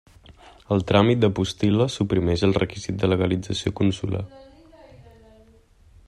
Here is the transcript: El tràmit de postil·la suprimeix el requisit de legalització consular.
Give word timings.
El 0.75 0.79
tràmit 0.91 1.19
de 1.25 1.29
postil·la 1.39 1.87
suprimeix 1.97 2.45
el 2.47 2.57
requisit 2.59 2.99
de 3.03 3.09
legalització 3.11 3.75
consular. 3.81 4.25